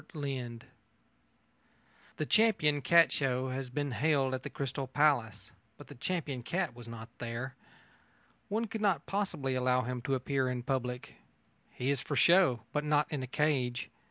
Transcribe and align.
V 0.15 0.41
CATS 0.41 0.65
The 2.17 2.25
Champion 2.25 2.81
Cat 2.81 3.11
Show 3.11 3.49
has 3.49 3.69
been 3.69 3.91
held 3.91 4.33
at 4.33 4.41
the 4.41 4.49
Crystal 4.49 4.87
Palace, 4.87 5.51
but 5.77 5.89
the 5.89 5.93
champion 5.93 6.41
cat 6.41 6.73
was 6.75 6.87
not 6.87 7.09
there. 7.19 7.53
One 8.49 8.65
could 8.65 8.81
not 8.81 9.05
possibly 9.05 9.53
allow 9.53 9.83
him 9.83 10.01
to 10.01 10.15
appear 10.15 10.49
in 10.49 10.63
public. 10.63 11.17
He 11.69 11.91
is 11.91 12.01
for 12.01 12.15
show, 12.15 12.61
but 12.73 12.83
not 12.83 13.11
in 13.11 13.21
a 13.21 13.27
cage. 13.27 13.91